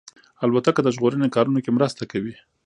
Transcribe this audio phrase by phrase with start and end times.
[0.43, 2.35] الوتکه د ژغورنې کارونو کې مرسته کوي.